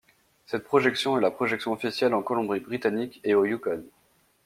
Cette 0.47 0.63
projection 0.63 1.15
est 1.15 1.21
la 1.21 1.29
projection 1.29 1.73
officielle 1.73 2.15
en 2.15 2.23
Colombie-Britannique 2.23 3.21
et 3.23 3.35
au 3.35 3.45
Yukon. 3.45 3.83